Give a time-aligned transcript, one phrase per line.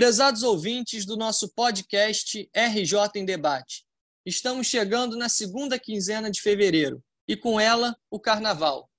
[0.00, 3.84] Prezados ouvintes do nosso podcast RJ em Debate,
[4.24, 8.90] estamos chegando na segunda quinzena de fevereiro e com ela o Carnaval.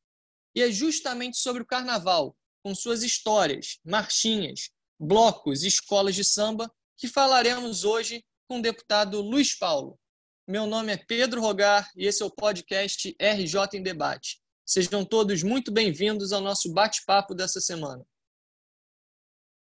[0.54, 4.70] E é justamente sobre o Carnaval, com suas histórias, marchinhas,
[5.00, 10.00] blocos e escolas de samba, que falaremos hoje com o deputado Luiz Paulo.
[10.48, 14.40] Meu nome é Pedro Rogar e esse é o podcast RJ em Debate.
[14.64, 18.06] Sejam todos muito bem-vindos ao nosso bate-papo dessa semana.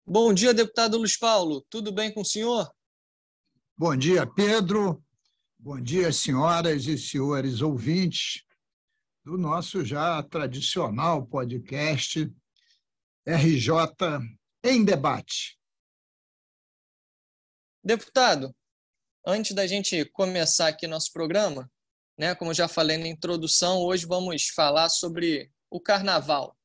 [0.06, 1.64] Bom dia, deputado Luiz Paulo.
[1.70, 2.70] Tudo bem com o senhor?
[3.76, 5.02] Bom dia, Pedro.
[5.58, 8.42] Bom dia, senhoras e senhores ouvintes
[9.24, 12.30] do nosso já tradicional podcast
[13.26, 13.74] RJ
[14.64, 15.58] em Debate.
[17.84, 18.54] Deputado,
[19.26, 21.70] antes da gente começar aqui nosso programa,
[22.18, 26.56] né, como eu já falei na introdução, hoje vamos falar sobre o carnaval.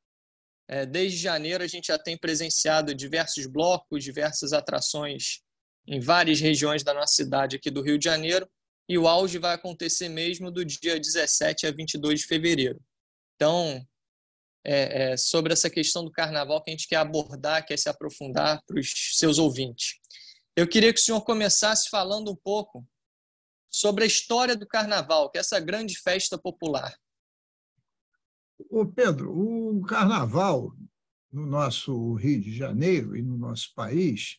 [0.68, 5.40] É, desde janeiro, a gente já tem presenciado diversos blocos, diversas atrações
[5.86, 8.48] em várias regiões da nossa cidade aqui do Rio de Janeiro,
[8.88, 12.80] e o auge vai acontecer mesmo do dia 17 a 22 de fevereiro.
[13.34, 13.86] Então,
[14.64, 18.60] é, é, sobre essa questão do carnaval que a gente quer abordar, quer se aprofundar
[18.66, 20.00] para os seus ouvintes.
[20.56, 22.84] Eu queria que o senhor começasse falando um pouco
[23.70, 26.96] sobre a história do carnaval, que é essa grande festa popular.
[28.70, 30.74] Ô Pedro, o carnaval
[31.30, 34.38] no nosso Rio de Janeiro e no nosso país,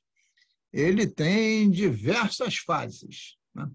[0.73, 3.37] ele tem diversas fases.
[3.53, 3.69] Né?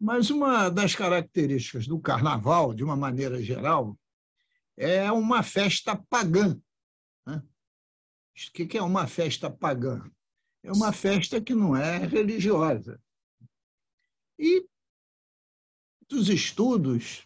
[0.00, 3.98] Mas uma das características do carnaval, de uma maneira geral,
[4.76, 6.58] é uma festa pagã.
[7.26, 7.42] Né?
[8.48, 10.10] O que é uma festa pagã?
[10.62, 13.00] É uma festa que não é religiosa.
[14.38, 14.66] E
[16.08, 17.25] dos estudos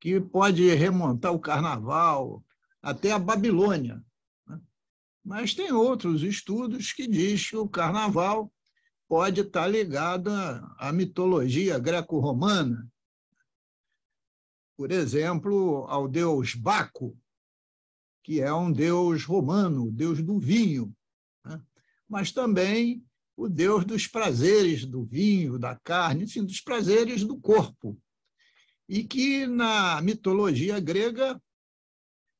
[0.00, 2.44] que pode remontar o carnaval
[2.82, 4.04] até a Babilônia.
[4.46, 4.60] Né?
[5.24, 8.52] Mas tem outros estudos que dizem que o carnaval
[9.08, 10.30] pode estar ligado
[10.78, 12.86] à mitologia greco-romana.
[14.76, 17.18] Por exemplo, ao deus Baco,
[18.22, 20.94] que é um deus romano, deus do vinho,
[21.44, 21.60] né?
[22.08, 23.04] mas também
[23.36, 27.98] o deus dos prazeres do vinho, da carne, enfim, dos prazeres do corpo
[28.88, 31.40] e que na mitologia grega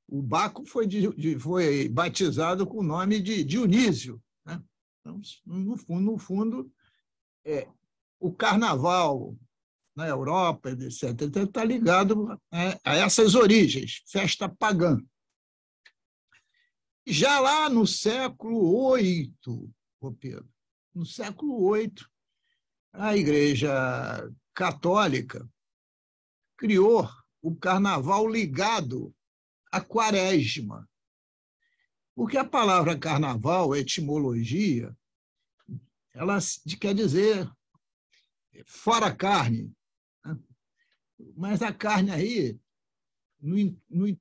[0.09, 4.22] o Baco foi, de, foi batizado com o nome de Dionísio.
[4.47, 4.62] Né?
[5.00, 6.72] Então, no fundo, no fundo
[7.44, 7.69] é,
[8.19, 9.37] o carnaval
[9.94, 14.98] na Europa, etc., está ligado né, a essas origens, festa pagã.
[17.06, 19.34] Já lá no século VIII,
[20.20, 20.48] Pedro,
[20.94, 21.92] no século VIII,
[22.92, 25.47] a Igreja Católica
[26.58, 27.08] criou
[27.41, 29.14] o carnaval ligado
[29.72, 30.86] à quaresma.
[32.14, 34.94] Porque a palavra carnaval, etimologia,
[36.12, 36.38] ela
[36.80, 37.48] quer dizer
[38.66, 39.72] fora carne.
[40.24, 40.36] Né?
[41.36, 42.58] Mas a carne aí,
[43.40, 44.19] no, no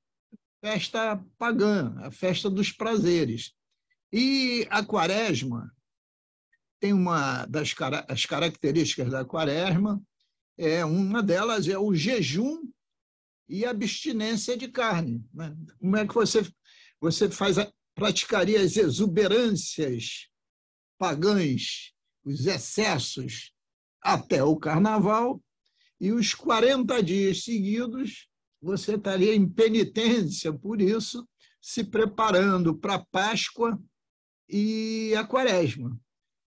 [0.60, 3.52] festa pagã, a festa dos prazeres.
[4.12, 5.74] E a quaresma
[6.80, 7.74] tem uma das
[8.08, 10.00] as características da quaresma
[10.58, 12.68] é, uma delas é o jejum
[13.48, 15.24] e abstinência de carne.
[15.32, 15.56] Né?
[15.78, 16.44] Como é que você,
[17.00, 17.56] você faz,
[17.94, 20.28] praticaria as exuberâncias
[20.98, 21.92] pagãs,
[22.24, 23.52] os excessos
[24.02, 25.40] até o carnaval,
[26.00, 28.28] e os 40 dias seguidos
[28.60, 31.26] você estaria em penitência por isso,
[31.60, 33.80] se preparando para a Páscoa
[34.48, 35.96] e a Quaresma.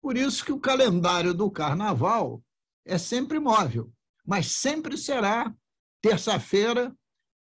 [0.03, 2.43] Por isso que o calendário do carnaval
[2.85, 3.93] é sempre móvel
[4.27, 5.55] mas sempre será
[6.01, 6.95] terça-feira,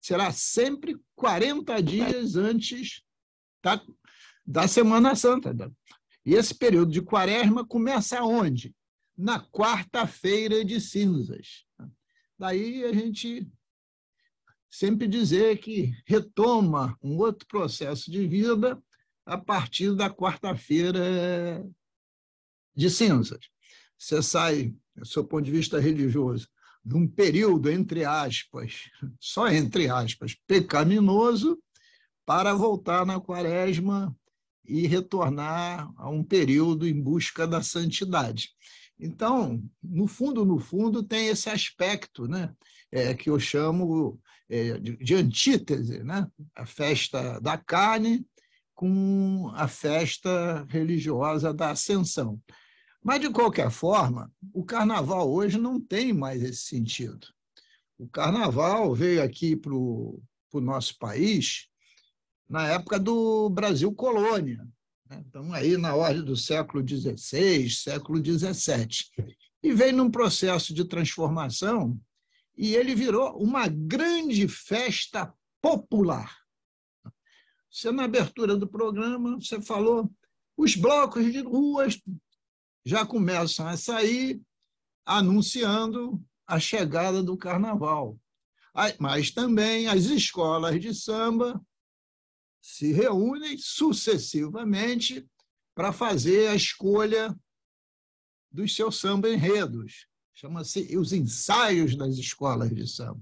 [0.02, 3.04] será sempre 40 dias antes
[3.64, 3.82] da,
[4.46, 5.56] da Semana Santa.
[6.26, 8.76] E esse período de quaresma começa onde?
[9.18, 11.66] Na quarta-feira de cinzas.
[12.38, 13.50] Daí a gente
[14.70, 18.82] sempre dizer que retoma um outro processo de vida
[19.26, 21.66] a partir da quarta-feira
[22.76, 23.40] de cinzas.
[23.98, 26.50] Você sai, do seu ponto de vista religioso,
[26.86, 28.84] de um período, entre aspas,
[29.20, 31.58] só entre aspas, pecaminoso,
[32.26, 34.16] para voltar na quaresma
[34.68, 38.50] e retornar a um período em busca da santidade.
[39.00, 42.54] Então, no fundo, no fundo, tem esse aspecto né?
[42.92, 46.28] É, que eu chamo é, de, de antítese, né?
[46.56, 48.26] a festa da carne
[48.74, 52.40] com a festa religiosa da ascensão.
[53.06, 57.28] Mas, de qualquer forma, o carnaval hoje não tem mais esse sentido.
[58.00, 60.20] O carnaval veio aqui para o
[60.56, 61.68] nosso país
[62.50, 64.68] na época do Brasil colônia.
[65.08, 65.22] Né?
[65.24, 68.88] Estamos aí na ordem do século XVI, século XVII.
[69.62, 72.02] E veio num processo de transformação
[72.58, 75.32] e ele virou uma grande festa
[75.62, 76.36] popular.
[77.70, 80.12] Você, na abertura do programa, você falou
[80.58, 82.02] os blocos de ruas
[82.86, 84.42] já começam a sair
[85.06, 88.18] anunciando a chegada do carnaval.
[89.00, 91.60] Mas também as escolas de samba
[92.62, 95.28] se reúnem sucessivamente
[95.74, 97.36] para fazer a escolha
[98.52, 100.08] dos seus samba enredos.
[100.34, 103.22] Chama-se os ensaios das escolas de samba.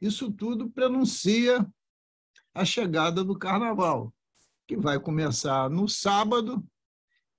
[0.00, 1.66] Isso tudo pronuncia
[2.54, 4.14] a chegada do carnaval,
[4.66, 6.64] que vai começar no sábado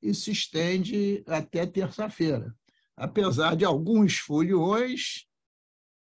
[0.04, 2.54] e se estende até terça-feira,
[2.96, 5.26] apesar de alguns foliões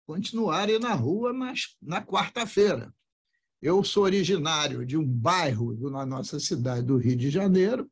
[0.07, 2.91] continuarem na rua nas, na quarta-feira.
[3.61, 7.89] Eu sou originário de um bairro na nossa cidade do Rio de Janeiro,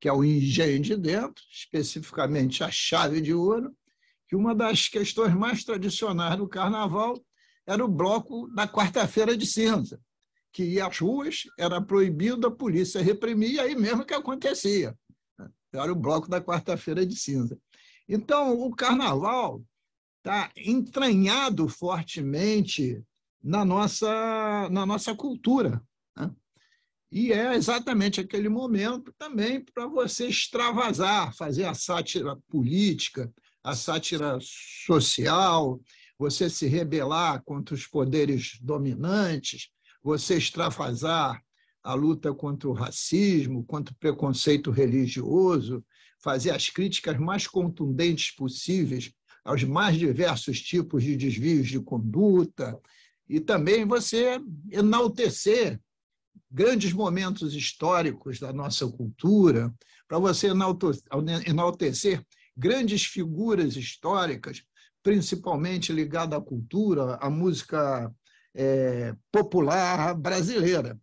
[0.00, 3.74] que é o Engenho de Dentro, especificamente a Chave de Ouro,
[4.26, 7.22] que uma das questões mais tradicionais do carnaval
[7.66, 10.00] era o bloco da quarta-feira de cinza,
[10.52, 14.96] que ia às ruas, era proibido, a polícia reprimia, aí mesmo que acontecia.
[15.76, 17.58] Era o bloco da quarta-feira de cinza.
[18.08, 19.62] Então, o carnaval
[20.18, 23.02] está entranhado fortemente
[23.42, 25.82] na nossa, na nossa cultura.
[26.16, 26.30] Né?
[27.12, 33.32] E é exatamente aquele momento também para você extravasar, fazer a sátira política,
[33.62, 35.80] a sátira social,
[36.18, 39.68] você se rebelar contra os poderes dominantes,
[40.02, 41.42] você extravasar
[41.84, 45.84] a luta contra o racismo, contra o preconceito religioso,
[46.18, 49.12] fazer as críticas mais contundentes possíveis
[49.44, 52.80] aos mais diversos tipos de desvios de conduta,
[53.28, 54.40] e também você
[54.70, 55.78] enaltecer
[56.50, 59.74] grandes momentos históricos da nossa cultura,
[60.08, 60.48] para você
[61.46, 62.24] enaltecer
[62.56, 64.62] grandes figuras históricas,
[65.02, 68.10] principalmente ligadas à cultura, à música
[68.54, 70.98] é, popular brasileira.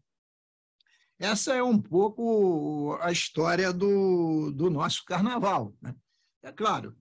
[1.21, 5.71] Essa é um pouco a história do, do nosso carnaval.
[5.79, 5.95] Né?
[6.41, 6.97] É claro,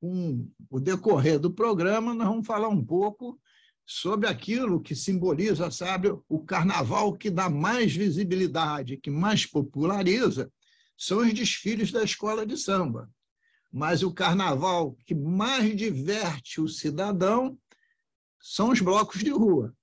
[0.00, 3.36] com o decorrer do programa, nós vamos falar um pouco
[3.84, 10.48] sobre aquilo que simboliza, sabe, o carnaval que dá mais visibilidade, que mais populariza,
[10.96, 13.10] são os desfiles da escola de samba.
[13.72, 17.58] Mas o carnaval que mais diverte o cidadão
[18.40, 19.74] são os blocos de rua.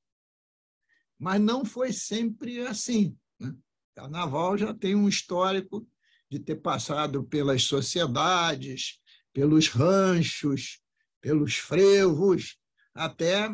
[1.23, 3.17] Mas não foi sempre assim.
[3.39, 3.55] Né?
[3.95, 5.87] Carnaval já tem um histórico
[6.29, 8.99] de ter passado pelas sociedades,
[9.31, 10.81] pelos ranchos,
[11.21, 12.57] pelos frevos,
[12.93, 13.47] até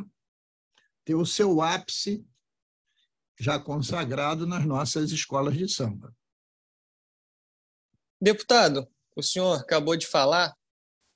[1.05, 2.25] ter o seu ápice
[3.39, 6.11] já consagrado nas nossas escolas de samba.
[8.19, 10.57] Deputado, o senhor acabou de falar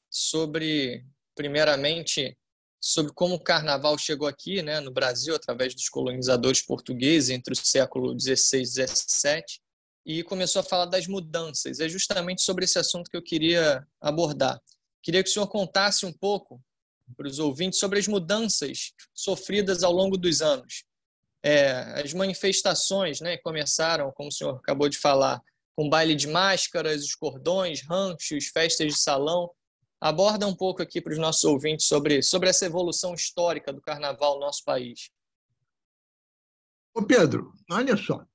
[0.07, 1.03] sobre,
[1.33, 2.37] primeiramente,
[2.83, 7.55] sobre como o carnaval chegou aqui, né, no Brasil, através dos colonizadores portugueses entre o
[7.55, 9.43] século XVI e XVII,
[10.05, 11.79] e começou a falar das mudanças.
[11.79, 14.61] É justamente sobre esse assunto que eu queria abordar.
[15.01, 16.61] Queria que o senhor contasse um pouco
[17.15, 20.83] para os ouvintes sobre as mudanças sofridas ao longo dos anos.
[21.41, 25.41] É, as manifestações né, começaram, como o senhor acabou de falar,
[25.73, 29.49] com baile de máscaras, os cordões, ranchos, festas de salão,
[30.03, 34.33] aborda um pouco aqui para os nossos ouvintes sobre, sobre essa evolução histórica do carnaval
[34.33, 35.09] no nosso país.
[36.93, 38.27] Ô Pedro, olha só.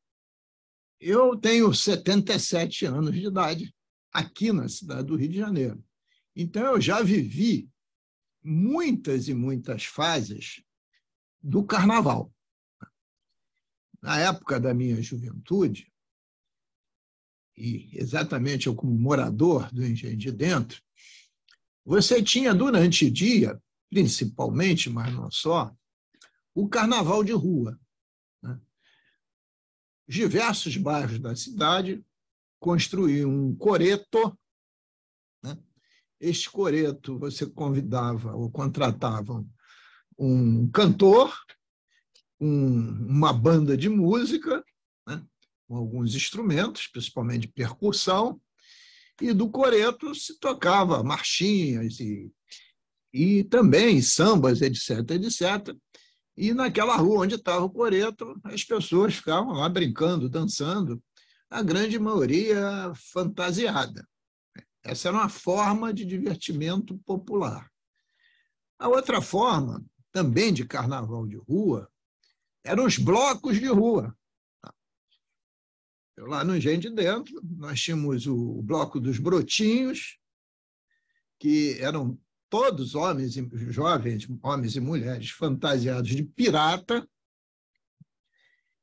[0.99, 3.75] Eu tenho 77 anos de idade
[4.11, 5.85] aqui na cidade do Rio de Janeiro.
[6.35, 7.69] Então, eu já vivi
[8.43, 10.65] muitas e muitas fases
[11.39, 12.33] do carnaval.
[14.01, 15.93] Na época da minha juventude,
[17.55, 20.88] e exatamente eu como morador do Engenho de Dentro,
[21.89, 25.75] você tinha durante o dia, principalmente, mas não só,
[26.55, 27.81] o carnaval de rua.
[28.43, 28.61] Né?
[30.07, 32.05] Diversos bairros da cidade
[32.61, 34.39] construíam um coreto.
[35.43, 35.57] Né?
[36.21, 39.43] Este coreto você convidava ou contratava
[40.19, 41.35] um cantor,
[42.39, 44.63] um, uma banda de música,
[45.07, 45.27] né?
[45.67, 48.39] com alguns instrumentos, principalmente percussão,
[49.21, 52.31] e do coreto se tocava marchinhas e,
[53.13, 55.77] e também sambas, etc, etc.
[56.37, 61.03] E naquela rua onde estava o coreto, as pessoas ficavam lá brincando, dançando,
[61.51, 64.07] a grande maioria fantasiada.
[64.85, 67.69] Essa era uma forma de divertimento popular.
[68.79, 71.91] A outra forma, também de carnaval de rua,
[72.65, 74.17] eram os blocos de rua.
[76.27, 80.19] Lá no Engenho de Dentro, nós tínhamos o Bloco dos Brotinhos,
[81.39, 82.19] que eram
[82.51, 87.09] todos homens e jovens, homens e mulheres, fantasiados de pirata,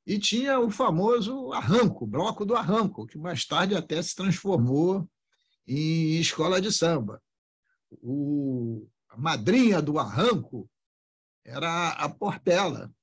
[0.06, 5.10] e tinha o famoso Arranco, Bloco do Arranco, que mais tarde até se transformou
[5.68, 7.22] em escola de samba.
[7.90, 10.70] O, a madrinha do Arranco
[11.44, 12.94] era a Portela,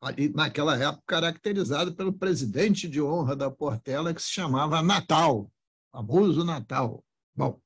[0.00, 5.50] ali naquela época caracterizado pelo presidente de honra da Portela, que se chamava Natal,
[5.90, 7.04] famoso Natal.
[7.34, 7.60] Bom,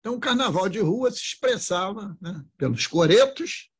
[0.00, 3.70] então o carnaval de rua se expressava né, pelos coretos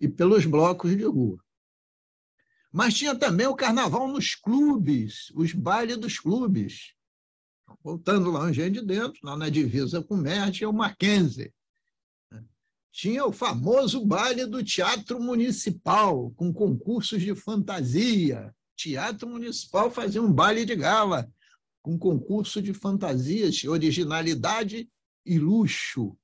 [0.00, 1.42] e pelos blocos de rua.
[2.70, 6.94] Mas tinha também o carnaval nos clubes, os bailes dos clubes.
[7.82, 11.52] Voltando lá onde de dentro, lá na divisa com o tinha o Mackenzie
[12.96, 18.56] tinha o famoso baile do Teatro Municipal, com concursos de fantasia.
[18.74, 21.30] Teatro Municipal fazia um baile de gala,
[21.82, 24.90] com concurso de fantasias, originalidade
[25.26, 26.16] e luxo.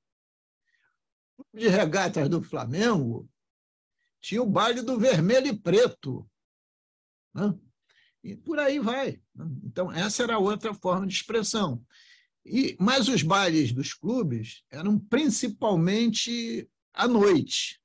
[1.53, 3.29] De regatas do Flamengo,
[4.19, 6.27] tinha o baile do vermelho e preto.
[7.35, 7.53] Né?
[8.23, 9.21] E por aí vai.
[9.35, 9.45] Né?
[9.63, 11.85] Então, essa era outra forma de expressão.
[12.45, 17.79] E, mas os bailes dos clubes eram principalmente à noite.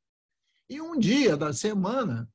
[0.69, 2.29] E um dia da semana,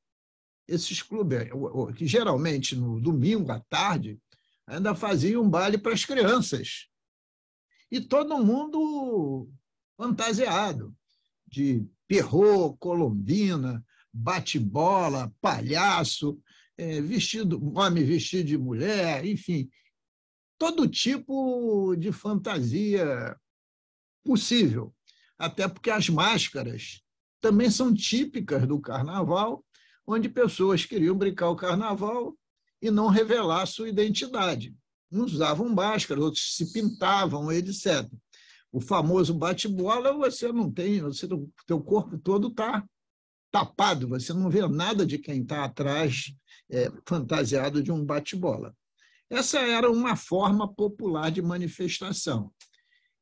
[0.68, 1.50] esses clubes,
[1.96, 4.20] que geralmente no domingo à tarde,
[4.66, 6.88] ainda faziam um baile para as crianças.
[7.92, 9.50] E todo mundo
[9.98, 10.96] fantasiado
[11.48, 16.40] de perro, colombina, bate-bola, palhaço,
[16.78, 19.70] é, vestido, homem vestido de mulher, enfim,
[20.58, 23.36] todo tipo de fantasia
[24.24, 24.94] possível.
[25.38, 27.02] Até porque as máscaras
[27.42, 29.66] também são típicas do carnaval,
[30.08, 32.38] onde pessoas queriam brincar o carnaval
[32.82, 34.76] e não revelar sua identidade.
[35.12, 38.10] Uns usavam máscara, outros se pintavam, etc.
[38.72, 42.84] O famoso bate-bola, você não tem, você, o teu corpo todo está
[43.52, 46.34] tapado, você não vê nada de quem está atrás,
[46.72, 48.76] é, fantasiado de um bate-bola.
[49.34, 52.54] Essa era uma forma popular de manifestação.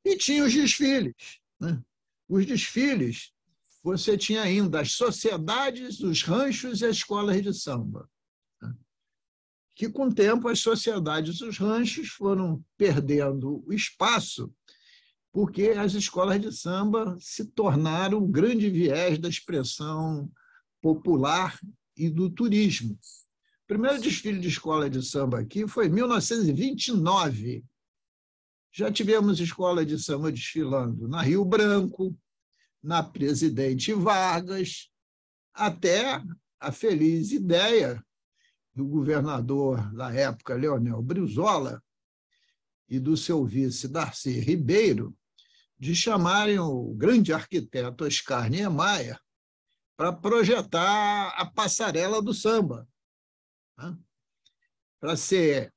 [0.04, 1.40] E tinha os desfiles.
[1.58, 1.82] Né?
[2.28, 3.32] Os desfiles,
[3.82, 8.10] você tinha ainda as sociedades, os ranchos e as escolas de samba.
[8.62, 8.76] Né?
[9.74, 14.54] Que, com o tempo, as sociedades e os ranchos foram perdendo o espaço
[15.32, 20.30] porque as escolas de samba se tornaram um grande viés da expressão
[20.82, 21.58] popular
[21.96, 23.00] e do turismo
[23.72, 27.64] primeiro desfile de escola de samba aqui foi em 1929.
[28.70, 32.14] Já tivemos escola de samba desfilando na Rio Branco,
[32.84, 34.90] na Presidente Vargas,
[35.54, 36.22] até
[36.60, 38.06] a feliz ideia
[38.76, 41.82] do governador da época, Leonel Brizola,
[42.90, 45.16] e do seu vice, Darcy Ribeiro,
[45.80, 49.18] de chamarem o grande arquiteto Oscar Niemeyer
[49.96, 52.86] para projetar a passarela do samba,
[53.78, 53.98] né?
[55.00, 55.74] para ser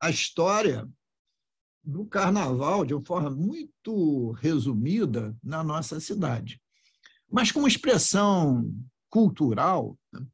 [0.00, 0.88] a história
[1.84, 6.60] do carnaval, de uma forma muito resumida, na nossa cidade.
[7.28, 8.72] Mas, como expressão
[9.10, 10.26] cultural, né,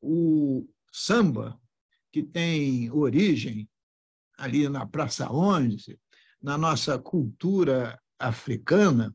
[0.00, 1.60] o samba
[2.10, 3.68] que tem origem
[4.36, 5.98] ali na Praça 11,
[6.42, 9.14] na nossa cultura africana,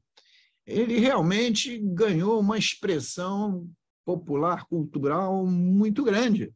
[0.65, 3.69] ele realmente ganhou uma expressão
[4.03, 6.53] popular, cultural muito grande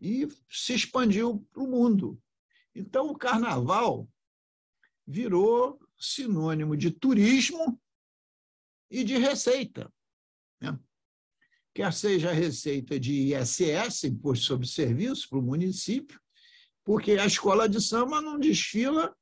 [0.00, 2.20] e se expandiu para o mundo.
[2.74, 4.08] Então, o carnaval
[5.06, 7.80] virou sinônimo de turismo
[8.90, 9.92] e de receita.
[10.60, 10.78] Né?
[11.74, 16.20] Quer seja a receita de ISS, Imposto sobre Serviço, para o município,
[16.84, 19.14] porque a escola de samba não desfila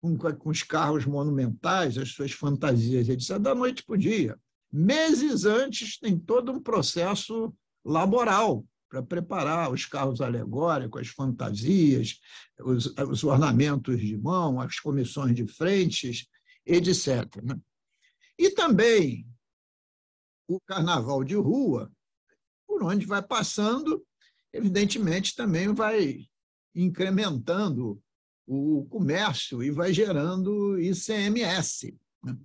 [0.00, 4.38] com, com os carros monumentais, as suas fantasias, etc., da noite para o dia.
[4.70, 7.54] Meses antes tem todo um processo
[7.84, 12.18] laboral para preparar os carros alegóricos, as fantasias,
[12.60, 16.26] os, os, ornamentos de mão, as comissões de frentes,
[16.64, 17.24] etc.
[17.42, 17.58] Né?
[18.38, 19.26] E também
[20.48, 21.92] o carnaval de rua,
[22.66, 24.04] por onde vai passando,
[24.52, 26.26] evidentemente também vai
[26.74, 28.02] incrementando
[28.46, 31.94] o comércio e vai gerando ICMS.
[32.24, 32.36] Né?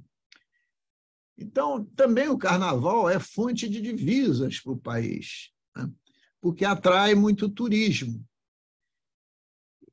[1.38, 5.90] Então, também o carnaval é fonte de divisas para o país, né?
[6.42, 8.24] porque atrai muito turismo.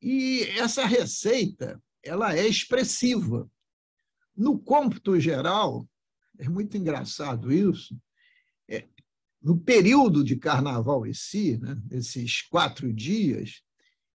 [0.02, 3.49] E essa receita ela é expressiva.
[4.35, 5.87] No cômputo geral,
[6.40, 7.97] é muito engraçado isso,
[8.68, 8.87] é,
[9.42, 13.62] no período de carnaval em si, né, esses quatro dias,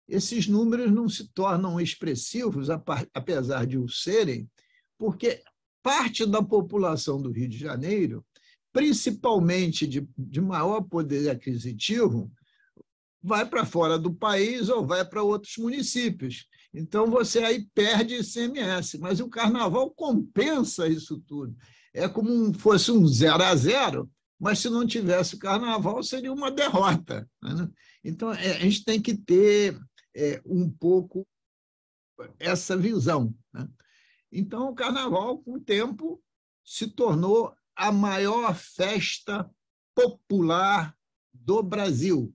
[0.07, 2.69] esses números não se tornam expressivos,
[3.13, 4.49] apesar de o serem,
[4.97, 5.41] porque
[5.81, 8.25] parte da população do Rio de Janeiro,
[8.71, 12.31] principalmente de, de maior poder aquisitivo,
[13.21, 16.47] vai para fora do país ou vai para outros municípios.
[16.73, 21.55] Então, você aí perde ICMS, mas o carnaval compensa isso tudo.
[21.93, 24.09] É como fosse um zero a zero,
[24.39, 27.29] mas se não tivesse o carnaval, seria uma derrota.
[27.41, 27.69] Né?
[28.03, 29.79] Então, é, a gente tem que ter
[30.15, 31.25] é, um pouco
[32.39, 33.33] essa visão.
[33.53, 33.67] Né?
[34.31, 36.21] Então, o carnaval, com o tempo,
[36.65, 39.49] se tornou a maior festa
[39.95, 40.95] popular
[41.33, 42.33] do Brasil.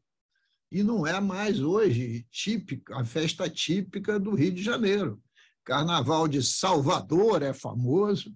[0.70, 5.22] E não é mais hoje típica, a festa típica do Rio de Janeiro.
[5.64, 8.34] Carnaval de Salvador é famoso,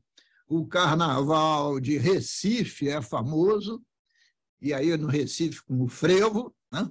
[0.54, 3.82] o carnaval de Recife é famoso,
[4.61, 6.90] e aí no Recife com o frevo, né?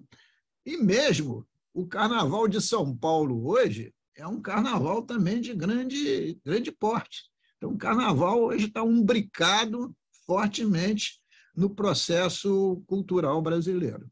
[0.65, 6.72] e mesmo o carnaval de São Paulo hoje é um carnaval também de grande, grande
[6.72, 7.30] porte.
[7.58, 11.22] Então, o carnaval hoje está umbricado fortemente
[11.56, 14.12] no processo cultural brasileiro.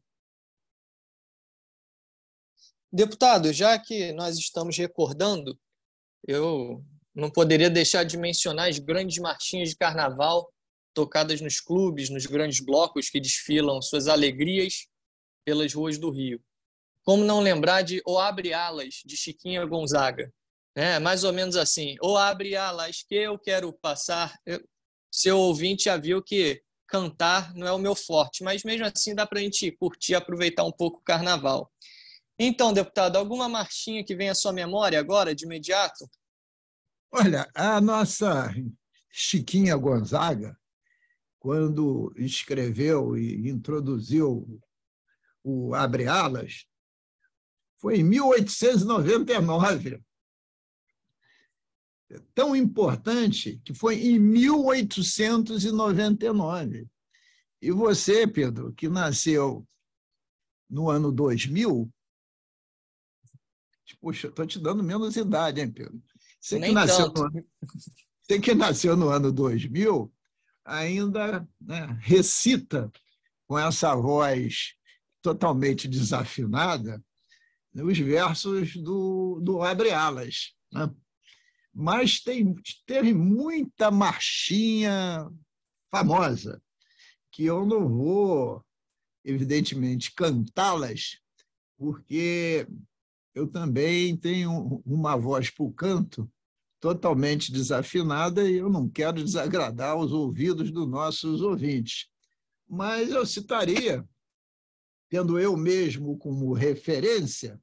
[2.92, 5.58] Deputado, já que nós estamos recordando,
[6.26, 10.52] eu não poderia deixar de mencionar as grandes marchinhas de carnaval
[10.94, 14.86] tocadas nos clubes, nos grandes blocos que desfilam suas alegrias
[15.44, 16.42] pelas ruas do Rio.
[17.04, 20.32] Como não lembrar de O Abre Alas, de Chiquinha Gonzaga?
[20.74, 21.96] É mais ou menos assim.
[22.00, 24.38] O abre alas que eu quero passar.
[24.46, 24.62] Eu,
[25.12, 29.26] seu ouvinte já viu que cantar não é o meu forte, mas mesmo assim dá
[29.26, 31.70] para a gente curtir aproveitar um pouco o carnaval.
[32.38, 36.08] Então, deputado, alguma marchinha que vem à sua memória agora, de imediato?
[37.12, 38.54] Olha, a nossa
[39.10, 40.56] Chiquinha Gonzaga,
[41.40, 44.62] quando escreveu e introduziu
[45.42, 46.66] o Abre Alas,
[47.78, 50.00] foi em 1899.
[52.10, 56.86] É tão importante que foi em 1899.
[57.60, 59.66] E você, Pedro, que nasceu
[60.68, 61.92] no ano 2000,
[64.00, 66.02] puxa, estou te dando menos idade, hein, Pedro?
[66.40, 67.46] Você que, nasceu no, ano,
[68.22, 70.12] você que nasceu no ano 2000,
[70.64, 72.90] ainda né, recita
[73.46, 74.74] com essa voz
[75.22, 77.02] totalmente desafinada
[77.74, 80.54] os versos do, do Abre Alas.
[80.72, 80.90] Né?
[81.72, 82.54] Mas tem,
[82.86, 85.30] teve muita marchinha
[85.90, 86.60] famosa,
[87.30, 88.64] que eu não vou,
[89.24, 91.18] evidentemente, cantá-las,
[91.78, 92.66] porque
[93.34, 96.30] eu também tenho uma voz para o canto
[96.80, 102.08] totalmente desafinada e eu não quero desagradar os ouvidos dos nossos ouvintes.
[102.68, 104.06] Mas eu citaria
[105.10, 107.60] tendo eu mesmo como referência,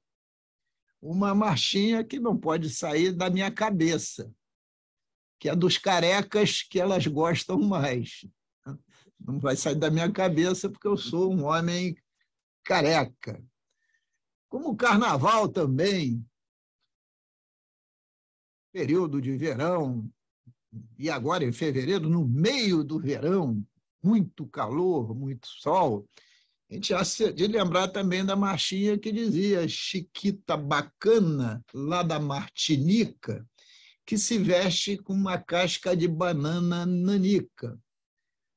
[1.02, 4.30] uma marchinha que não pode sair da minha cabeça,
[5.40, 8.26] que é dos carecas que elas gostam mais.
[9.18, 11.96] Não vai sair da minha cabeça porque eu sou um homem
[12.66, 13.42] careca.
[14.50, 16.26] Como o carnaval também,
[18.72, 20.10] período de verão,
[20.98, 23.66] e agora em fevereiro, no meio do verão,
[24.02, 26.08] muito calor, muito sol,
[26.70, 33.48] a gente já de lembrar também da marchinha que dizia Chiquita bacana, lá da Martinica,
[34.06, 37.80] que se veste com uma casca de banana nanica.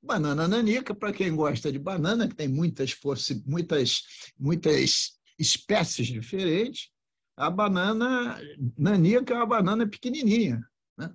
[0.03, 2.96] Banana nanica, para quem gosta de banana, que tem muitas,
[3.46, 4.03] muitas,
[4.38, 6.90] muitas espécies diferentes,
[7.37, 8.38] a banana
[8.76, 10.62] nanica é uma banana pequenininha.
[10.96, 11.14] Né?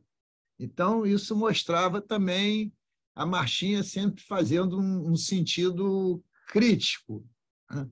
[0.57, 2.73] Então, isso mostrava também
[3.15, 7.23] a marchinha sempre fazendo um, um sentido crítico.
[7.69, 7.89] Né?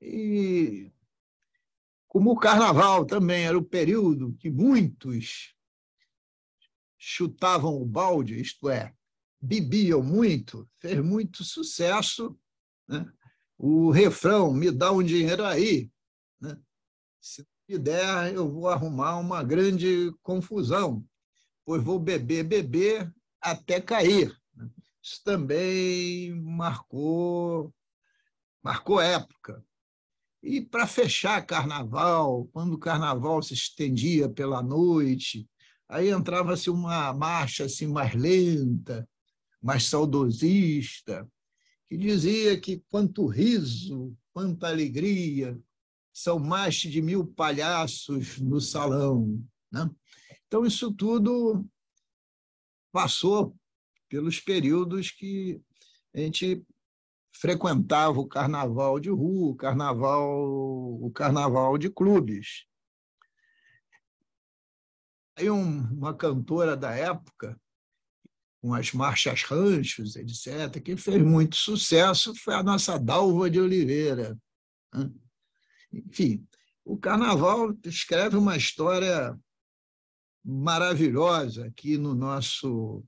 [0.00, 0.92] E
[2.06, 5.54] como o carnaval também era o período que muitos
[6.98, 8.94] chutavam o balde, isto é,
[9.40, 12.38] bebiam muito, fez muito sucesso
[12.86, 13.10] né?
[13.66, 15.90] O refrão, me dá um dinheiro aí.
[16.38, 16.54] Né?
[17.18, 21.02] Se me der, eu vou arrumar uma grande confusão,
[21.64, 24.38] pois vou beber, beber até cair.
[25.02, 27.74] Isso também marcou,
[28.62, 29.64] marcou época.
[30.42, 35.48] E para fechar carnaval, quando o carnaval se estendia pela noite,
[35.88, 39.08] aí entrava-se uma marcha assim mais lenta,
[39.62, 41.26] mais saudosista,
[41.88, 45.58] que dizia que quanto riso, quanta alegria,
[46.12, 49.44] são mais de mil palhaços no salão.
[49.70, 49.90] Né?
[50.46, 51.66] Então, isso tudo
[52.92, 53.56] passou
[54.08, 55.60] pelos períodos que
[56.14, 56.64] a gente
[57.32, 62.64] frequentava o carnaval de rua, o carnaval, o carnaval de clubes.
[65.36, 67.60] Aí um, uma cantora da época,
[68.64, 74.38] com as marchas ranchos, etc., que fez muito sucesso, foi a nossa Dalva de Oliveira.
[74.90, 75.10] Né?
[75.92, 76.48] Enfim,
[76.82, 79.38] o carnaval escreve uma história
[80.42, 83.04] maravilhosa aqui no nosso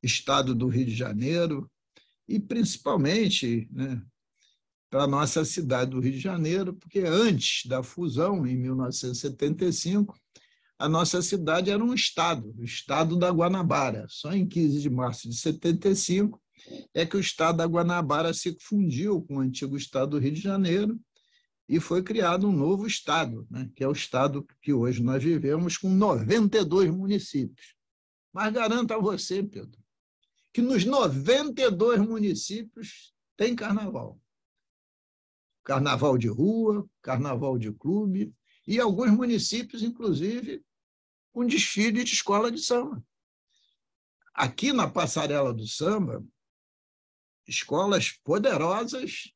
[0.00, 1.68] estado do Rio de Janeiro,
[2.28, 4.00] e principalmente né,
[4.88, 10.16] para a nossa cidade do Rio de Janeiro, porque antes da fusão, em 1975,
[10.78, 14.06] a nossa cidade era um estado, o estado da Guanabara.
[14.08, 16.40] Só em 15 de março de 75
[16.92, 20.40] é que o estado da Guanabara se fundiu com o antigo estado do Rio de
[20.40, 20.98] Janeiro
[21.68, 25.76] e foi criado um novo estado, né, que é o estado que hoje nós vivemos,
[25.76, 27.74] com 92 municípios.
[28.32, 29.80] Mas garanto a você, Pedro,
[30.52, 34.20] que nos 92 municípios tem carnaval.
[35.64, 38.32] Carnaval de rua, carnaval de clube,
[38.66, 40.64] e alguns municípios, inclusive,
[41.32, 43.04] com desfile de escola de samba.
[44.34, 46.24] Aqui na Passarela do Samba,
[47.46, 49.32] escolas poderosas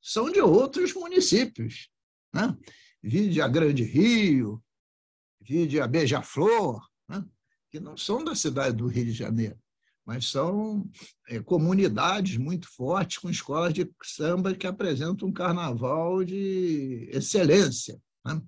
[0.00, 1.88] são de outros municípios.
[2.32, 2.56] Né?
[3.02, 4.62] Vide a Grande Rio,
[5.40, 7.24] vide a Beija-Flor, né?
[7.70, 9.58] que não são da cidade do Rio de Janeiro
[10.04, 10.88] mas são
[11.28, 17.98] é, comunidades muito fortes com escolas de samba que apresentam um carnaval de excelência.
[18.24, 18.40] Né?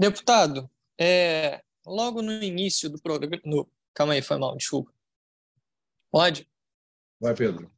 [0.00, 3.38] Deputado, é, logo no início do programa.
[3.44, 4.92] No, calma aí, foi mal, desculpa.
[6.10, 6.48] Pode?
[7.20, 7.70] Vai, Pedro.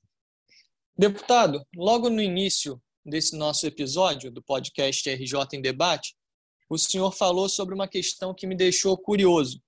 [0.97, 6.15] Deputado, logo no início desse nosso episódio do podcast RJ em Debate,
[6.71, 9.61] o senhor falou sobre uma questão que me deixou curioso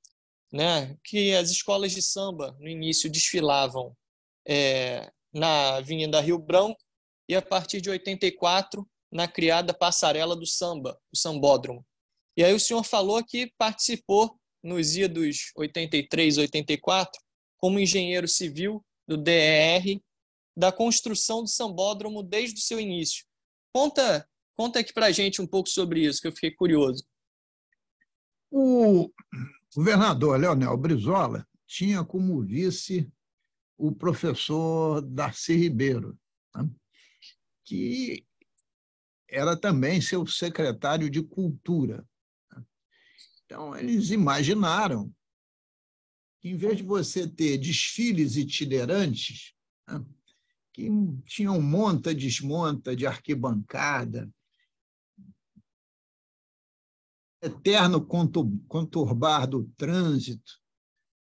[0.54, 3.92] né, que as escolas de samba no início desfilavam
[4.46, 6.80] é, na Avenida Rio Branco
[7.28, 11.84] e a partir de 84 na criada Passarela do Samba, o Sambódromo.
[12.36, 17.20] E aí o senhor falou que participou nos idos 83, 84
[17.58, 20.00] como engenheiro civil do DER
[20.56, 23.24] da construção do Sambódromo desde o seu início.
[23.72, 27.04] Conta, conta aqui para a gente um pouco sobre isso, que eu fiquei curioso.
[28.50, 29.10] O,
[29.74, 33.10] governador Leonel Brizola tinha como vice
[33.76, 36.16] o professor Darcy Ribeiro,
[36.54, 36.70] né?
[37.64, 38.24] que
[39.28, 42.06] era também seu secretário de Cultura.
[43.54, 45.14] Então, eles imaginaram
[46.40, 49.54] que, em vez de você ter desfiles itinerantes,
[49.86, 50.04] né?
[50.72, 50.90] que
[51.24, 54.28] tinham monta-desmonta de arquibancada,
[57.40, 60.60] eterno conturbar do trânsito.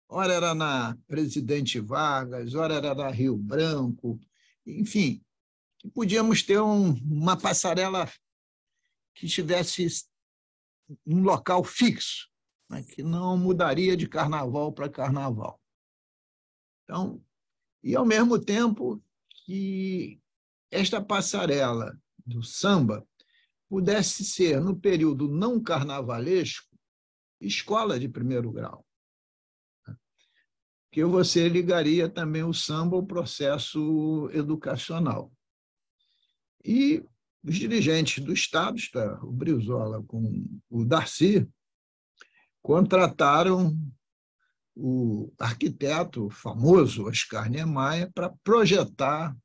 [0.10, 4.20] Ora era na Presidente Vargas, ora era na Rio Branco,
[4.66, 5.24] enfim,
[5.78, 8.12] que podíamos ter um, uma passarela
[9.14, 9.86] que estivesse
[11.06, 12.30] um local fixo,
[12.70, 15.60] né, que não mudaria de carnaval para carnaval.
[16.84, 17.24] Então,
[17.84, 19.04] e ao mesmo tempo
[19.46, 20.22] que
[20.72, 23.06] esta passarela do samba
[23.70, 26.78] pudesse ser, no período não carnavalesco,
[27.42, 28.86] escola de primeiro grau.
[30.92, 35.34] Que você ligaria também o samba ao processo educacional.
[36.64, 37.04] E
[37.44, 41.48] os dirigentes do Estado, está, o Brizola com o Darcy,
[42.62, 43.78] contrataram
[44.76, 49.36] o arquiteto famoso Oscar Niemeyer para projetar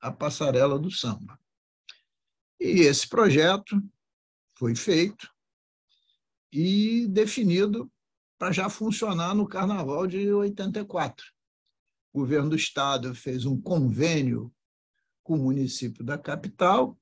[0.00, 1.40] a passarela do samba.
[2.60, 3.82] E esse projeto
[4.56, 5.32] foi feito
[6.52, 7.90] e definido
[8.38, 11.24] para já funcionar no Carnaval de 84.
[12.12, 14.52] O governo do Estado fez um convênio
[15.22, 16.97] com o município da capital,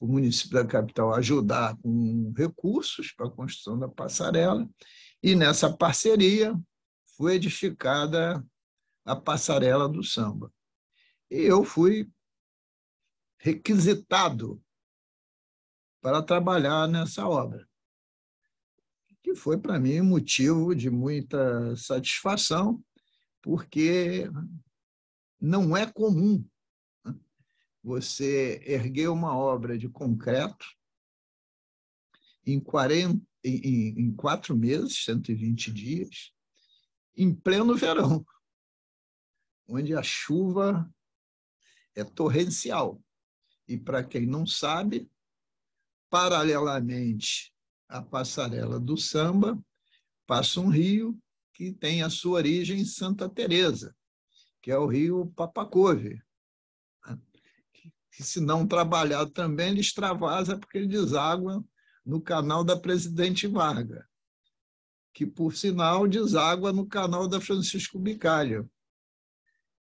[0.00, 4.68] o município da capital ajudar com recursos para a construção da passarela,
[5.22, 6.58] e nessa parceria
[7.16, 8.44] foi edificada
[9.04, 10.52] a passarela do samba.
[11.30, 12.08] E eu fui
[13.38, 14.62] requisitado
[16.00, 17.68] para trabalhar nessa obra,
[19.22, 22.82] que foi para mim motivo de muita satisfação,
[23.42, 24.30] porque
[25.40, 26.44] não é comum
[27.88, 30.66] você erguer uma obra de concreto
[32.46, 36.34] em, 40, em, em quatro meses, 120 dias,
[37.16, 38.24] em pleno verão,
[39.66, 40.86] onde a chuva
[41.94, 43.02] é torrencial.
[43.66, 45.10] E, para quem não sabe,
[46.10, 47.54] paralelamente
[47.88, 49.58] à passarela do samba,
[50.26, 51.18] passa um rio
[51.54, 53.96] que tem a sua origem em Santa Teresa,
[54.60, 56.22] que é o rio Papacove?
[58.18, 61.64] Que, se não trabalhado também, ele extravasa porque ele deságua
[62.04, 64.04] no canal da Presidente Vargas,
[65.14, 68.68] que, por sinal, deságua no canal da Francisco Bicalho,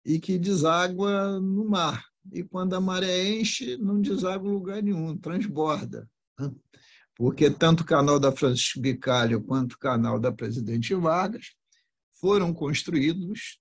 [0.05, 2.05] e que deságua no mar.
[2.31, 6.07] E quando a maré enche, não deságua em lugar nenhum, transborda.
[7.16, 11.55] Porque tanto o canal da Francisco Bicalho quanto o canal da Presidente Vargas
[12.20, 13.59] foram construídos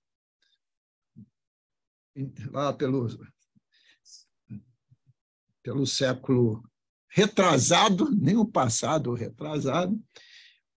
[2.50, 3.08] lá pelo,
[5.66, 6.62] pelo século
[7.08, 10.00] retrasado, nem o passado, retrasado,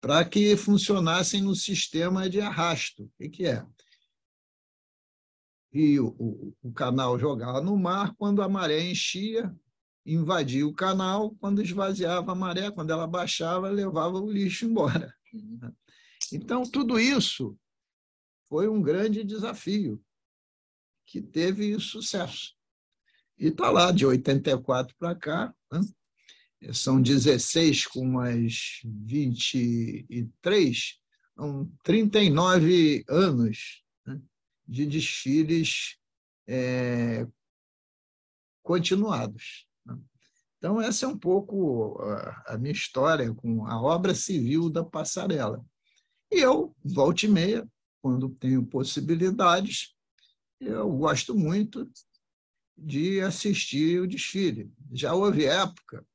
[0.01, 3.05] para que funcionassem no sistema de arrasto.
[3.21, 3.67] O que é?
[5.75, 9.55] E o, o, o canal jogava no mar, quando a maré enchia,
[10.07, 15.15] invadia o canal, quando esvaziava a maré, quando ela baixava, levava o lixo embora.
[16.33, 17.59] Então, tudo isso
[18.49, 20.03] foi um grande desafio
[21.05, 22.58] que teve sucesso.
[23.39, 25.81] E está lá, de 84 para cá, né?
[26.73, 30.99] são 16 com mais 23,
[31.37, 34.21] são 39 anos né?
[34.67, 35.97] de desfiles
[36.49, 37.25] é,
[38.63, 39.69] continuados.
[39.87, 39.97] Né?
[40.59, 41.97] Então, essa é um pouco
[42.47, 45.65] a minha história com a obra civil da passarela.
[46.33, 47.65] E eu, volta e meia,
[48.03, 49.95] quando tenho possibilidades,
[50.61, 51.89] eu gosto muito
[52.79, 54.73] de assistir o desfile.
[54.93, 56.07] Já houve época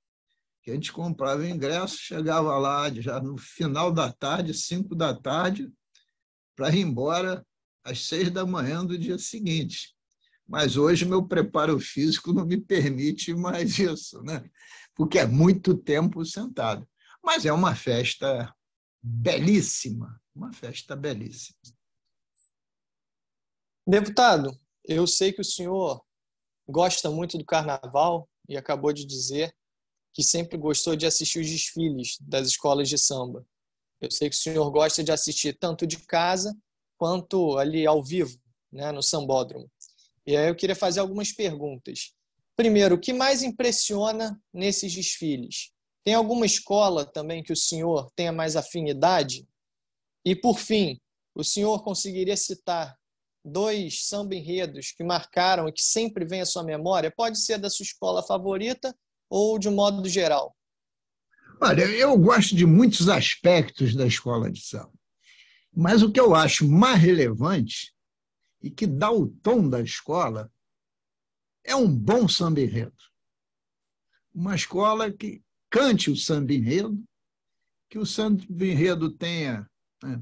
[0.61, 5.69] que a gente comprava ingresso, chegava lá já no final da tarde, cinco da tarde,
[6.55, 7.45] para ir embora
[7.83, 9.93] às seis da manhã do dia seguinte.
[10.47, 14.49] Mas hoje meu preparo físico não me permite mais isso, né?
[14.95, 16.87] porque é muito tempo sentado.
[17.23, 18.53] Mas é uma festa
[19.01, 21.57] belíssima, uma festa belíssima.
[23.87, 26.03] Deputado, eu sei que o senhor
[26.67, 29.53] gosta muito do carnaval e acabou de dizer
[30.13, 33.45] que sempre gostou de assistir os desfiles das escolas de samba.
[33.99, 36.55] Eu sei que o senhor gosta de assistir tanto de casa
[36.97, 38.37] quanto ali ao vivo,
[38.71, 39.69] né, no sambódromo.
[40.25, 42.13] E aí eu queria fazer algumas perguntas.
[42.55, 45.71] Primeiro, o que mais impressiona nesses desfiles?
[46.03, 49.47] Tem alguma escola também que o senhor tenha mais afinidade?
[50.23, 50.99] E por fim,
[51.33, 52.95] o senhor conseguiria citar
[53.43, 57.11] dois samba enredos que marcaram e que sempre vem à sua memória?
[57.11, 58.95] Pode ser da sua escola favorita
[59.29, 60.55] ou de um modo geral?
[61.61, 64.93] Olha, eu gosto de muitos aspectos da escola de samba,
[65.75, 67.93] mas o que eu acho mais relevante
[68.61, 70.51] e que dá o tom da escola
[71.63, 72.93] é um bom samba enredo.
[74.33, 77.01] Uma escola que cante o samba enredo,
[77.89, 79.69] que o samba enredo tenha
[80.03, 80.21] né,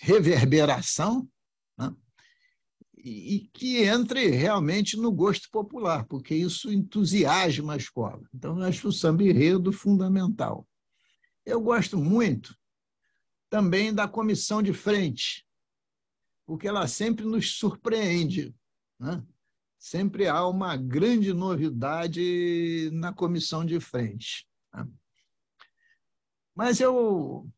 [0.00, 1.28] reverberação,
[3.04, 8.22] e que entre realmente no gosto popular, porque isso entusiasma a escola.
[8.32, 10.66] Então, eu acho o samba enredo fundamental.
[11.44, 12.56] Eu gosto muito
[13.50, 15.44] também da comissão de frente,
[16.46, 18.54] porque ela sempre nos surpreende.
[18.98, 19.22] Né?
[19.78, 24.46] Sempre há uma grande novidade na comissão de frente.
[24.72, 24.86] Né?
[26.54, 27.50] Mas eu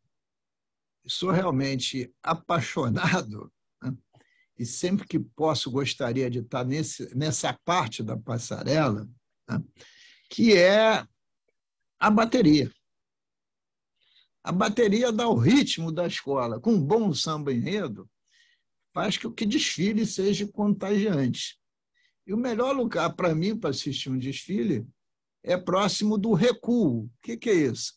[1.07, 3.52] sou realmente apaixonado
[4.59, 9.09] e sempre que posso gostaria de estar nesse, nessa parte da passarela,
[9.49, 9.62] né,
[10.31, 11.07] que é
[11.99, 12.71] a bateria.
[14.43, 16.61] A bateria dá o ritmo da escola.
[16.61, 18.09] Com um bom samba enredo,
[18.93, 21.59] faz que o que desfile seja contagiante.
[22.27, 24.87] E o melhor lugar para mim para assistir um desfile
[25.43, 27.05] é próximo do recuo.
[27.05, 27.95] O que, que é isso?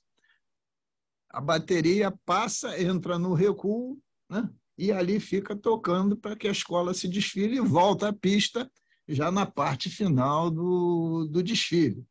[1.29, 4.49] A bateria passa, entra no recuo, né?
[4.77, 8.69] E ali fica tocando para que a escola se desfile e volta à pista
[9.07, 12.05] já na parte final do, do desfile.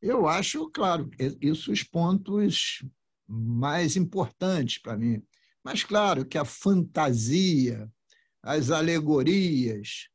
[0.00, 2.84] Eu acho, claro, isso os pontos
[3.26, 5.22] mais importantes para mim.
[5.64, 7.90] Mas, claro, que a fantasia,
[8.42, 10.08] as alegorias,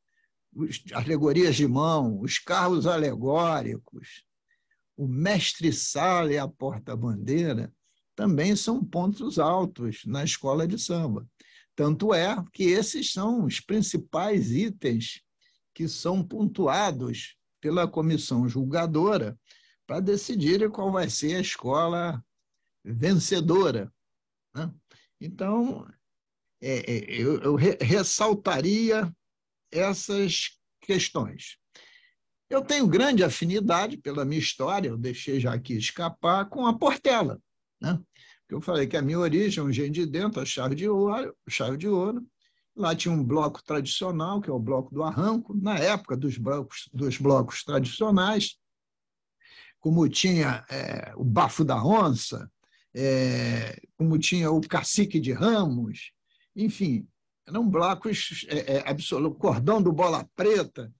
[0.58, 4.24] as alegorias de mão, os carros alegóricos,
[4.96, 7.74] o mestre-sala e a porta-bandeira
[8.16, 11.28] também são pontos altos na escola de samba.
[11.76, 15.22] Tanto é que esses são os principais itens
[15.74, 19.38] que são pontuados pela comissão julgadora
[19.88, 22.24] para decidir qual vai ser a escola
[22.84, 23.92] vencedora.
[24.56, 24.72] Né?
[25.20, 25.88] Então,
[26.62, 29.12] é, é, eu, eu ressaltaria
[29.72, 31.58] essas questões.
[32.50, 37.42] Eu tenho grande afinidade pela minha história, eu deixei já aqui escapar, com a Portela.
[37.80, 37.98] Né?
[38.54, 41.78] Eu falei que a minha origem um engenho de dentro, a chave de ouro, chave
[41.78, 42.26] de ouro.
[42.76, 46.90] Lá tinha um bloco tradicional, que é o bloco do arranco, na época dos blocos,
[46.94, 48.58] dos blocos tradicionais,
[49.80, 52.50] como tinha é, o bafo da onça,
[52.94, 56.12] é, como tinha o cacique de ramos,
[56.56, 57.08] enfim,
[57.48, 60.94] eram blocos é, é, absoluto, cordão do bola preta,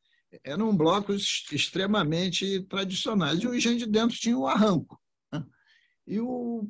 [0.44, 3.40] eram blocos extremamente tradicionais.
[3.40, 5.00] E o engenho de dentro tinha o arranco.
[5.32, 5.46] Né?
[6.08, 6.70] E o,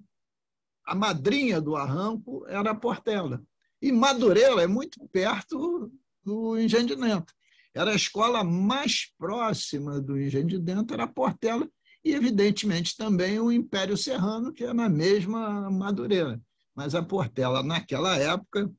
[0.85, 3.41] a madrinha do arranco era a Portela.
[3.81, 5.91] E Madureira é muito perto
[6.23, 7.33] do engenho de dentro.
[7.73, 11.67] Era a escola mais próxima do engenho de dentro, era a Portela,
[12.03, 16.41] e, evidentemente, também o Império Serrano, que é na mesma Madureira.
[16.75, 18.71] Mas a Portela, naquela época,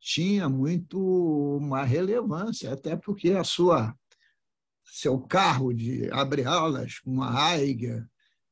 [0.00, 0.98] tinha muito
[1.58, 3.94] uma relevância, até porque a sua
[4.92, 8.08] seu carro de abre aulas com a águia,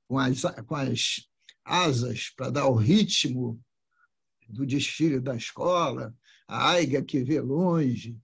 [0.07, 1.29] com as, com as
[1.69, 3.61] asas para dar o ritmo
[4.49, 6.15] do desfile da escola,
[6.47, 8.19] a águia que vê longe,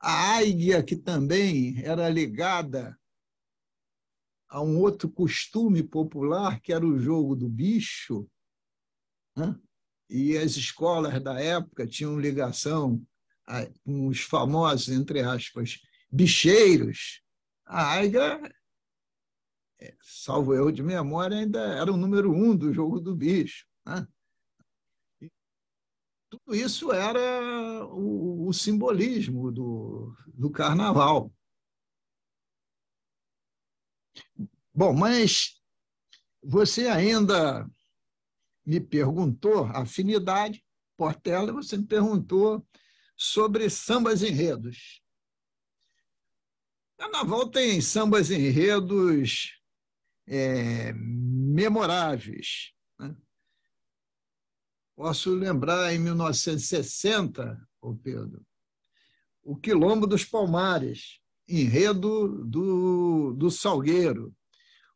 [0.00, 2.98] a águia que também era ligada
[4.48, 8.26] a um outro costume popular, que era o jogo do bicho,
[9.36, 9.54] né?
[10.08, 13.00] e as escolas da época tinham ligação
[13.84, 15.78] com os famosos, entre aspas,
[16.10, 17.22] bicheiros.
[17.66, 18.52] A é,
[20.00, 23.66] salvo erro de memória, ainda era o número um do jogo do bicho.
[23.86, 24.06] Né?
[26.30, 31.32] tudo isso era o, o simbolismo do, do carnaval.
[34.72, 35.60] Bom, mas
[36.42, 37.68] você ainda
[38.64, 40.64] me perguntou afinidade,
[40.96, 42.64] Portela, você me perguntou
[43.16, 45.02] sobre sambas enredos.
[46.96, 49.59] Carnaval tem sambas enredos
[50.30, 52.72] é, memoráveis.
[52.98, 53.16] Né?
[54.94, 58.46] Posso lembrar em 1960, ô Pedro,
[59.42, 64.32] o Quilombo dos Palmares, enredo do, do Salgueiro.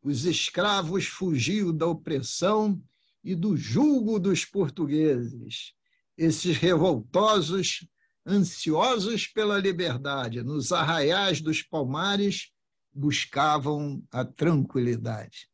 [0.01, 2.81] Os escravos fugiam da opressão
[3.25, 5.73] e do julgo dos portugueses.
[6.17, 7.89] Esses revoltosos,
[8.25, 12.54] ansiosos pela liberdade, nos arraiais dos palmares,
[12.95, 15.49] buscavam a tranquilidade.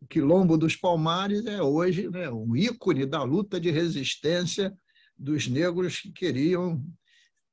[0.00, 4.76] O Quilombo dos Palmares é hoje né, um ícone da luta de resistência
[5.16, 6.82] dos negros que queriam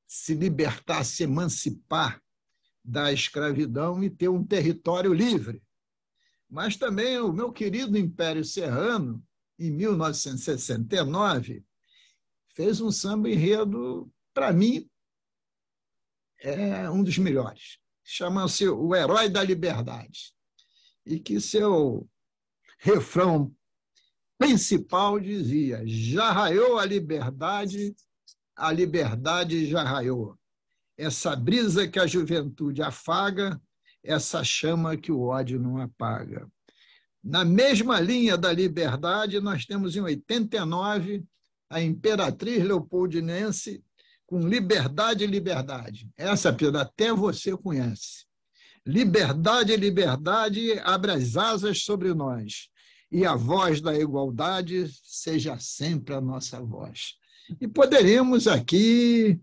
[0.07, 2.21] se libertar, se emancipar
[2.83, 5.61] da escravidão e ter um território livre.
[6.47, 9.23] Mas também o meu querido Império Serrano,
[9.57, 11.65] em 1969,
[12.49, 14.87] fez um samba enredo, para mim,
[16.39, 17.79] é um dos melhores.
[18.07, 20.31] Chama-se O Herói da Liberdade.
[21.03, 22.07] E que seu
[22.77, 23.53] refrão
[24.37, 27.95] principal dizia: Já raiou a liberdade,
[28.55, 30.37] a liberdade já raiou
[30.97, 33.59] essa brisa que a juventude afaga,
[34.03, 36.47] essa chama que o ódio não apaga.
[37.23, 41.25] Na mesma linha da liberdade, nós temos em 89
[41.69, 43.83] a imperatriz leopoldinense
[44.25, 46.09] com liberdade liberdade.
[46.17, 48.25] Essa, Pedro, até você conhece.
[48.85, 52.69] Liberdade liberdade abre as asas sobre nós,
[53.11, 57.15] e a voz da igualdade seja sempre a nossa voz.
[57.59, 59.39] E poderíamos aqui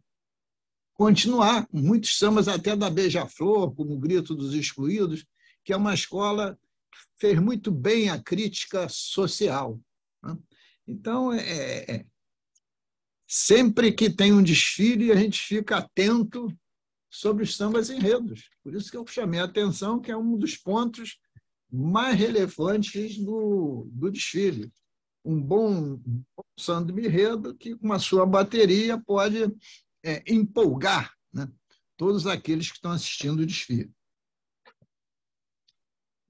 [0.95, 5.25] continuar muitos sambas até da Beija-Flor, como o Grito dos Excluídos,
[5.65, 6.59] que é uma escola
[6.93, 9.81] que fez muito bem a crítica social.
[10.23, 10.37] Né?
[10.87, 12.07] Então, é, é, é,
[13.35, 16.55] sempre que tem um desfile, a gente fica atento
[17.11, 18.51] sobre os sambas enredos.
[18.63, 21.19] Por isso que eu chamei a atenção, que é um dos pontos
[21.71, 24.71] mais relevantes do, do desfile.
[25.25, 29.45] Um bom, um bom samba enredo que, com a sua bateria, pode
[30.05, 31.51] é, empolgar né,
[31.97, 33.91] todos aqueles que estão assistindo o desfile.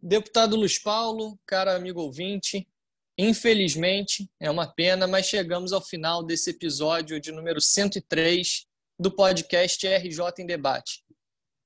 [0.01, 2.65] Deputado Luiz Paulo, cara amigo ouvinte,
[3.23, 8.67] infelizmente é uma pena, mas chegamos ao final desse episódio de número 103
[8.99, 11.05] do podcast RJ em Debate.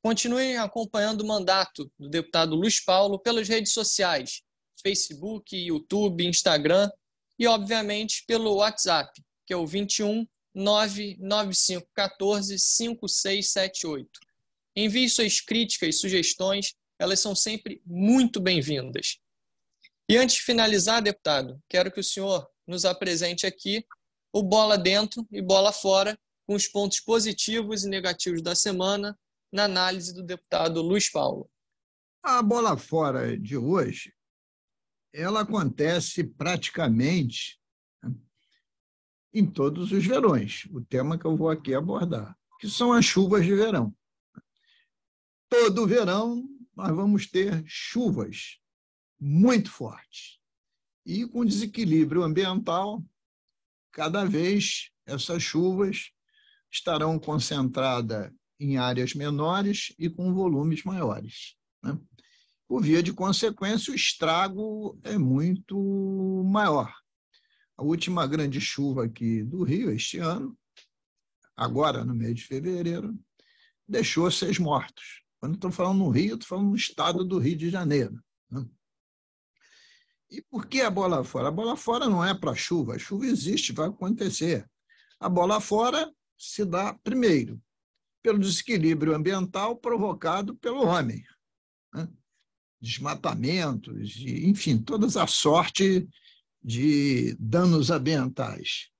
[0.03, 4.43] Continuem acompanhando o mandato do deputado Luiz Paulo pelas redes sociais,
[4.83, 6.91] Facebook, YouTube, Instagram
[7.39, 9.11] e, obviamente, pelo WhatsApp,
[9.47, 14.11] que é o 21 99514 5678.
[14.77, 19.19] Envie suas críticas e sugestões, elas são sempre muito bem-vindas.
[20.09, 23.85] E antes de finalizar, deputado, quero que o senhor nos apresente aqui
[24.33, 29.19] o bola dentro e bola fora, com os pontos positivos e negativos da semana,
[29.53, 31.51] na análise do deputado Luiz Paulo.
[32.23, 34.13] A bola fora de hoje,
[35.13, 37.59] ela acontece praticamente
[38.01, 38.15] né,
[39.35, 43.45] em todos os verões, o tema que eu vou aqui abordar, que são as chuvas
[43.45, 43.93] de verão.
[45.49, 46.45] Todo verão
[46.77, 48.61] nós vamos ter chuvas
[49.19, 50.39] muito fortes.
[51.05, 53.05] E com desequilíbrio ambiental,
[53.93, 56.11] cada vez essas chuvas
[56.71, 61.57] estarão concentradas em áreas menores e com volumes maiores.
[61.83, 61.99] Né?
[62.69, 66.93] Por via de consequência, o estrago é muito maior.
[67.77, 70.59] A última grande chuva aqui do Rio este ano,
[71.55, 73.17] agora no mês de fevereiro,
[73.87, 75.23] deixou seis mortos.
[75.39, 78.21] Quando estou falando no Rio, estou falando no estado do Rio de Janeiro.
[78.51, 78.67] Né?
[80.37, 81.49] E por que a bola fora?
[81.49, 84.69] A bola fora não é para chuva, a chuva existe, vai acontecer.
[85.19, 87.59] A bola fora se dá, primeiro,
[88.23, 91.25] pelo desequilíbrio ambiental provocado pelo homem.
[91.95, 92.07] Né?
[92.79, 96.07] Desmatamentos, enfim, toda a sorte
[96.63, 98.91] de danos ambientais.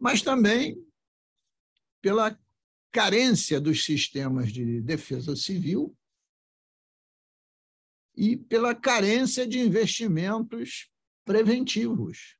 [0.00, 0.74] Mas também
[2.00, 2.34] pela
[2.90, 5.94] carência dos sistemas de defesa civil
[8.14, 10.90] e pela carência de investimentos
[11.24, 12.36] preventivos,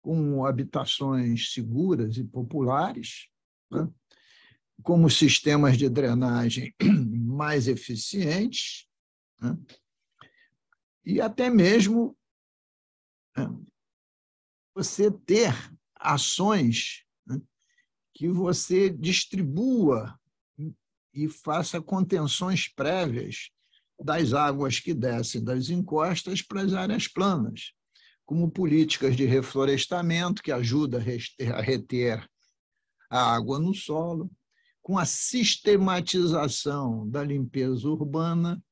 [0.00, 3.28] com habitações seguras e populares,
[3.70, 3.90] né?
[4.82, 6.74] como sistemas de drenagem
[7.24, 8.86] mais eficientes,
[9.40, 9.56] né?
[11.04, 12.16] e até mesmo
[13.36, 13.46] né,
[14.74, 15.52] você ter
[15.94, 17.40] ações né,
[18.14, 20.18] que você distribua
[21.12, 23.53] e faça contenções prévias
[24.04, 27.72] das águas que descem das encostas para as áreas planas,
[28.26, 32.28] como políticas de reflorestamento que ajuda a reter
[33.08, 34.30] a água no solo,
[34.82, 38.62] com a sistematização da limpeza urbana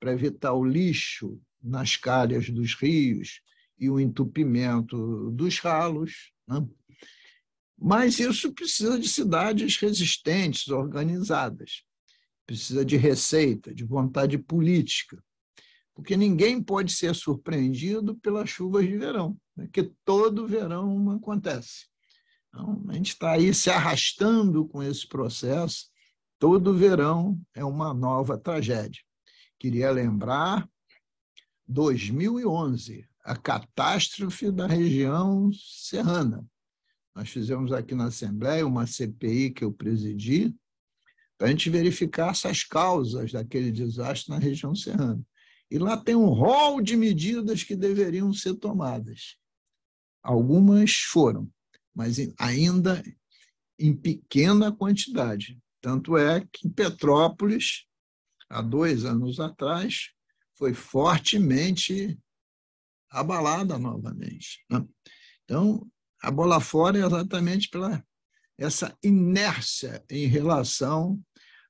[0.00, 3.40] para evitar o lixo nas calhas dos rios
[3.78, 6.32] e o entupimento dos ralos.
[6.48, 6.66] Né?
[7.80, 11.84] Mas isso precisa de cidades resistentes, organizadas.
[12.48, 15.22] Precisa de receita, de vontade política.
[15.94, 19.68] Porque ninguém pode ser surpreendido pelas chuvas de verão, né?
[19.70, 21.88] que todo verão acontece.
[22.48, 25.90] Então, a gente está aí se arrastando com esse processo.
[26.38, 29.02] Todo verão é uma nova tragédia.
[29.58, 30.66] Queria lembrar
[31.66, 36.46] 2011, a catástrofe da região serrana.
[37.14, 40.56] Nós fizemos aqui na Assembleia uma CPI que eu presidi,
[41.38, 45.24] para a gente verificar essas causas daquele desastre na região serrana.
[45.70, 49.36] E lá tem um rol de medidas que deveriam ser tomadas.
[50.22, 51.48] Algumas foram,
[51.94, 53.02] mas ainda
[53.78, 55.58] em pequena quantidade.
[55.80, 57.86] Tanto é que Petrópolis,
[58.50, 60.10] há dois anos atrás,
[60.56, 62.18] foi fortemente
[63.08, 64.64] abalada novamente.
[64.68, 64.84] Né?
[65.44, 65.88] Então,
[66.20, 68.04] a bola fora é exatamente pela
[68.58, 71.22] essa inércia em relação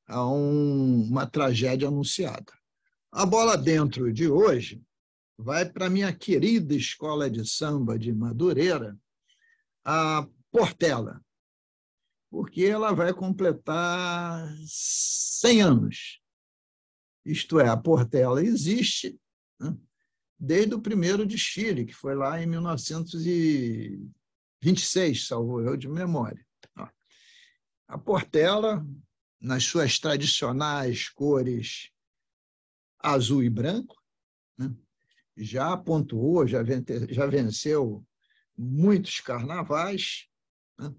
[0.08, 2.50] a um, uma tragédia anunciada.
[3.12, 4.82] A bola dentro de hoje
[5.36, 8.98] vai para a minha querida escola de samba de Madureira,
[9.84, 11.22] a Portela,
[12.30, 16.20] porque ela vai completar 100 anos.
[17.24, 19.20] Isto é, a Portela existe
[19.60, 19.76] né,
[20.38, 26.42] desde o primeiro desfile, que foi lá em 1926, salvo eu de memória.
[27.86, 28.84] A Portela,
[29.40, 31.90] nas suas tradicionais cores
[32.98, 33.96] azul e branco,
[34.56, 34.74] né,
[35.36, 36.62] já pontuou, já
[37.26, 38.04] venceu
[38.56, 40.26] muitos carnavais,
[40.76, 40.92] né?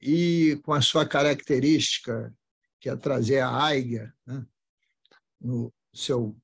[0.00, 2.34] e com a sua característica,
[2.80, 4.44] que é trazer a águia né?
[5.38, 6.34] no, seu,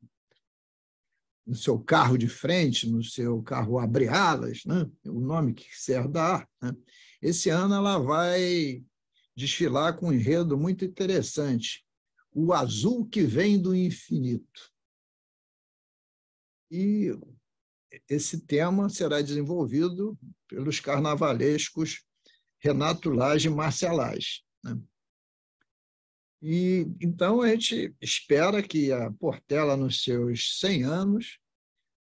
[1.46, 4.88] no seu carro de frente, no seu carro abre-alas, né?
[5.06, 6.46] o nome que quiser dar.
[6.60, 6.76] Né?
[7.22, 8.84] Esse ano ela vai
[9.38, 11.86] desfilar com um enredo muito interessante,
[12.32, 14.72] o azul que vem do infinito.
[16.68, 17.16] E
[18.08, 20.18] esse tema será desenvolvido
[20.48, 22.04] pelos carnavalescos
[22.58, 24.42] Renato Lage e Marcia Lage.
[24.64, 24.76] Né?
[26.42, 31.38] E então a gente espera que a Portela, nos seus 100 anos,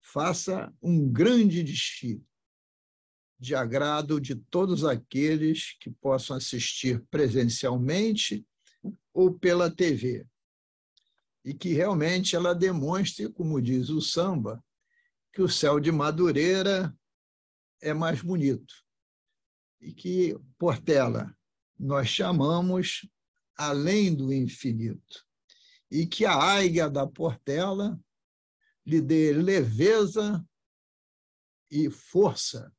[0.02, 2.26] faça um grande desfile
[3.40, 8.46] de agrado de todos aqueles que possam assistir presencialmente
[9.14, 10.26] ou pela TV.
[11.46, 14.64] E que realmente ela demonstre, como diz o samba,
[15.32, 16.96] que o céu de Madureira
[17.82, 18.74] é mais bonito.
[19.80, 21.36] E que Portela
[21.80, 23.08] nós chamamos
[23.56, 25.26] além do infinito.
[25.92, 28.00] E que a águia da Portela
[28.86, 30.44] lhe dê leveza
[31.70, 32.74] e força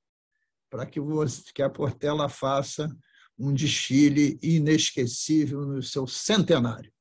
[0.70, 1.00] para que,
[1.54, 2.88] que a Portela faça
[3.38, 6.92] um desfile inesquecível no seu centenário.